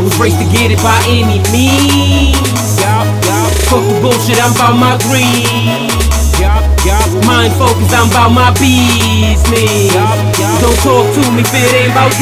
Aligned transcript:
I 0.00 0.02
was 0.02 0.18
raised 0.18 0.38
to 0.38 0.48
get 0.48 0.72
it 0.72 0.80
by 0.80 0.96
any 1.12 1.44
means. 1.52 2.40
Fuck 3.68 3.84
the 3.84 4.00
bullshit, 4.00 4.40
I'm 4.40 4.56
about 4.56 4.80
my 4.80 4.96
yup. 6.40 6.64
Mind 7.28 7.52
focused, 7.60 7.92
I'm 7.92 8.08
about 8.08 8.32
my 8.32 8.48
business. 8.56 9.92
Don't 10.56 10.80
talk 10.80 11.04
to 11.04 11.20
me 11.36 11.44
if 11.44 11.52
it 11.52 11.76
ain't 11.76 11.92
about 11.92 12.16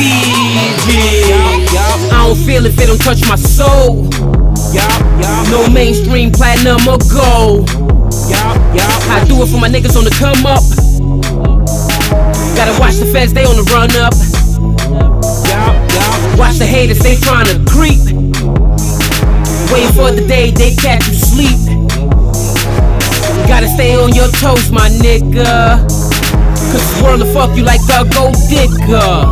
yup. 1.70 2.02
I 2.10 2.26
don't 2.26 2.34
feel 2.42 2.66
if 2.66 2.74
it 2.80 2.86
don't 2.90 2.98
touch 2.98 3.22
my 3.28 3.36
soul. 3.36 4.10
No 5.46 5.70
mainstream 5.70 6.32
platinum 6.32 6.82
or 6.82 6.98
gold. 7.06 7.70
I 9.06 9.22
do 9.28 9.40
it 9.40 9.46
for 9.46 9.60
my 9.62 9.68
niggas 9.68 9.94
on 9.94 10.02
the 10.02 10.10
come 10.18 10.42
up. 10.50 10.66
Gotta 12.58 12.74
watch 12.80 12.96
the 12.96 13.06
feds, 13.06 13.32
they 13.32 13.44
on 13.44 13.54
the 13.54 13.62
run 13.70 13.94
up. 14.02 14.37
Watch 16.38 16.58
the 16.58 16.66
haters, 16.66 17.00
they 17.00 17.16
tryna 17.16 17.66
creep. 17.66 17.98
Wait 19.74 19.90
for 19.94 20.14
the 20.14 20.24
day 20.26 20.52
they 20.52 20.74
catch 20.76 21.06
you 21.08 21.14
sleep. 21.14 21.58
Gotta 23.48 23.66
stay 23.66 23.96
on 23.96 24.14
your 24.14 24.28
toes, 24.38 24.70
my 24.70 24.88
nigga. 24.88 25.82
Cause 26.70 26.84
the 26.94 27.02
world 27.02 27.20
will 27.20 27.32
fuck 27.34 27.56
you 27.56 27.64
like 27.64 27.82
a 27.90 28.06
gold 28.14 28.38
digger. 28.48 29.26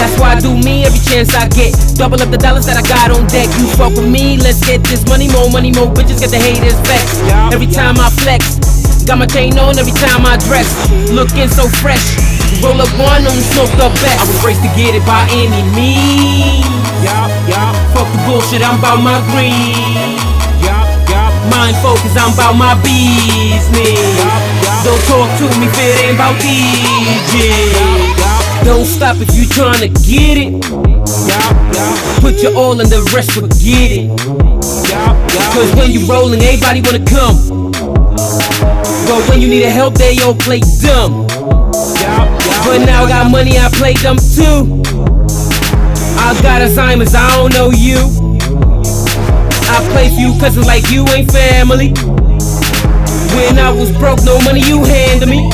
That's 0.00 0.16
why 0.18 0.32
I 0.32 0.40
do 0.40 0.56
me 0.56 0.84
every 0.86 1.00
chance 1.04 1.34
I 1.34 1.48
get. 1.48 1.76
Double 1.96 2.16
up 2.22 2.30
the 2.30 2.38
dollars 2.38 2.64
that 2.64 2.80
I 2.80 2.82
got 2.88 3.12
on 3.12 3.26
deck. 3.28 3.52
You 3.60 3.66
fuck 3.76 3.92
with 3.92 4.08
me, 4.08 4.38
let's 4.38 4.64
get 4.64 4.82
this 4.84 5.04
money, 5.04 5.28
more 5.28 5.50
money, 5.50 5.70
more 5.70 5.92
bitches, 5.92 6.20
get 6.20 6.30
the 6.30 6.40
haters. 6.40 6.80
Yeah, 7.28 7.50
Every 7.52 7.66
time 7.66 8.00
I 8.00 8.08
flex, 8.24 8.79
got 9.10 9.18
my 9.18 9.26
chain 9.26 9.58
on 9.58 9.74
every 9.74 9.90
time 9.90 10.22
I 10.22 10.38
dress. 10.46 10.70
Looking 11.10 11.50
so 11.50 11.66
fresh. 11.82 12.14
Roll 12.62 12.78
up 12.78 12.86
one 12.94 13.26
on 13.26 13.34
smoke 13.50 13.74
the 13.74 13.90
best. 13.98 14.22
I 14.22 14.24
was 14.30 14.38
raised 14.46 14.62
to 14.62 14.70
get 14.78 14.94
it 14.94 15.02
by 15.02 15.26
any 15.34 15.66
means. 15.74 16.62
Yup, 17.02 17.26
yup, 17.50 17.74
Fuck 17.90 18.06
the 18.06 18.22
bullshit, 18.22 18.62
I'm 18.62 18.78
about 18.78 19.02
my 19.02 19.18
green. 19.34 20.14
yup, 20.62 20.86
yup. 21.10 21.34
Mind 21.50 21.74
focus, 21.82 22.14
I'm 22.14 22.30
about 22.38 22.54
my 22.54 22.78
business. 22.86 23.98
Yup, 23.98 24.42
yup. 24.62 24.86
Don't 24.86 25.02
talk 25.10 25.26
to 25.42 25.46
me 25.58 25.66
if 25.66 25.74
it 25.74 26.06
ain't 26.06 26.14
about 26.14 26.38
DJ. 26.38 27.50
Don't 28.62 28.86
stop 28.86 29.16
if 29.18 29.34
you 29.34 29.42
tryna 29.50 29.90
get 30.06 30.38
it. 30.38 30.54
yup, 30.62 31.56
yup, 31.74 31.98
Put 32.22 32.38
your 32.46 32.54
all 32.54 32.78
in 32.78 32.86
the 32.86 33.02
rest 33.10 33.32
forget 33.34 33.90
it. 33.90 34.06
yup. 34.86 35.18
Cause 35.50 35.74
when 35.74 35.90
you 35.90 36.06
rolling, 36.06 36.38
everybody 36.38 36.78
wanna 36.78 37.02
come. 37.02 37.50
But 39.10 39.28
when 39.28 39.40
you 39.40 39.48
need 39.48 39.64
a 39.64 39.70
help, 39.70 39.94
they 39.94 40.16
all 40.22 40.36
play 40.36 40.60
dumb. 40.78 41.26
But 41.26 42.86
now 42.86 43.02
I 43.02 43.08
got 43.08 43.28
money, 43.28 43.58
I 43.58 43.68
play 43.74 43.94
dumb 43.94 44.18
too. 44.18 44.86
I 46.14 46.30
got 46.46 46.62
Alzheimer's, 46.62 47.12
I 47.18 47.26
don't 47.34 47.52
know 47.52 47.74
you. 47.74 47.98
I 49.66 49.82
play 49.90 50.14
for 50.14 50.20
you 50.22 50.30
cause 50.38 50.56
it's 50.56 50.66
like 50.66 50.88
you 50.94 51.02
ain't 51.10 51.26
family. 51.32 51.90
When 53.34 53.58
I 53.58 53.74
was 53.74 53.90
broke, 53.98 54.22
no 54.22 54.38
money, 54.46 54.62
you 54.62 54.84
handed 54.84 55.28
me. 55.28 55.50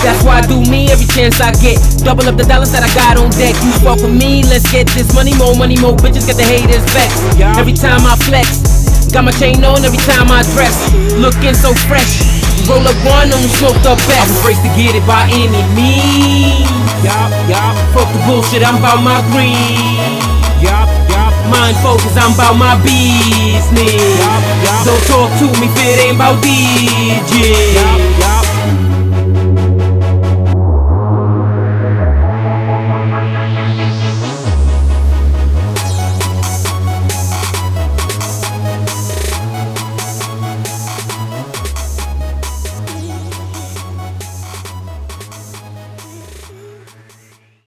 That's 0.00 0.24
why 0.24 0.40
I 0.40 0.46
do 0.48 0.64
me 0.70 0.88
every 0.88 1.06
chance 1.12 1.40
I 1.42 1.52
get. 1.60 1.76
Double 2.04 2.24
up 2.24 2.36
the 2.36 2.44
dollars 2.44 2.72
that 2.72 2.80
I 2.80 2.90
got 2.96 3.20
on 3.20 3.28
deck. 3.36 3.52
You 3.60 3.72
fuck 3.84 4.00
with 4.00 4.16
me, 4.16 4.42
let's 4.48 4.64
get 4.72 4.88
this 4.96 5.12
money, 5.14 5.36
more 5.36 5.54
money, 5.56 5.76
more 5.76 5.92
bitches, 5.92 6.24
get 6.24 6.40
the 6.40 6.44
haters 6.48 6.84
back. 6.96 7.12
Every 7.60 7.74
time 7.74 8.00
I 8.08 8.16
flex, 8.16 8.73
got 9.14 9.22
my 9.22 9.30
chain 9.38 9.62
on 9.62 9.78
every 9.86 10.02
time 10.10 10.26
I 10.26 10.42
dress. 10.58 10.74
Looking 11.14 11.54
so 11.54 11.70
fresh. 11.86 12.18
Roll 12.66 12.82
up 12.82 12.98
one 13.06 13.30
on 13.30 13.46
smoke 13.62 13.78
the 13.86 13.94
best. 14.10 14.10
I 14.10 14.26
was 14.26 14.42
raised 14.42 14.62
to 14.66 14.72
get 14.74 14.98
it 14.98 15.06
by 15.06 15.30
any 15.30 15.62
means. 15.78 16.66
Yup, 17.06 17.30
yup, 17.46 17.78
Fuck 17.94 18.10
the 18.10 18.18
bullshit, 18.26 18.66
I'm 18.66 18.82
about 18.82 19.06
my 19.06 19.22
green. 19.30 20.18
yup, 20.58 20.90
yup. 21.06 21.30
Mind 21.46 21.78
focus, 21.78 22.18
I'm 22.18 22.34
about 22.34 22.58
my 22.58 22.74
business. 22.82 24.02
Yup, 24.18 24.42
yup. 24.66 24.82
Don't 24.82 25.04
talk 25.06 25.30
to 25.38 25.46
me 25.62 25.70
if 25.70 25.78
it 25.78 26.10
ain't 26.10 26.16
about 26.18 26.42
DJ. 26.42 27.78
Yup, 27.78 28.18
yup. 28.18 28.33